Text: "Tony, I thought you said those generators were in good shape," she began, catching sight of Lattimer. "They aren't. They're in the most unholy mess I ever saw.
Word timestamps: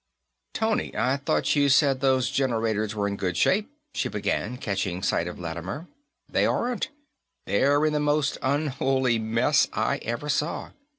"Tony, 0.55 0.91
I 0.97 1.17
thought 1.17 1.55
you 1.55 1.69
said 1.69 2.01
those 2.01 2.31
generators 2.31 2.95
were 2.95 3.07
in 3.07 3.17
good 3.17 3.37
shape," 3.37 3.69
she 3.93 4.09
began, 4.09 4.57
catching 4.57 5.03
sight 5.03 5.27
of 5.27 5.39
Lattimer. 5.39 5.85
"They 6.27 6.43
aren't. 6.47 6.89
They're 7.45 7.85
in 7.85 7.93
the 7.93 7.99
most 7.99 8.39
unholy 8.41 9.19
mess 9.19 9.67
I 9.73 9.97
ever 9.99 10.27
saw. 10.27 10.71